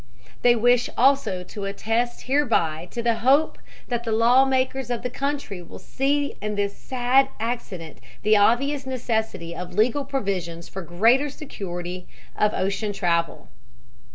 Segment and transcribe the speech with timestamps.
[0.41, 5.11] "They wish also to attest hereby to the hope that the law makers of the
[5.11, 11.29] country will see in this sad accident the obvious necessity of legal provisions for greater
[11.29, 13.49] security of ocean travel.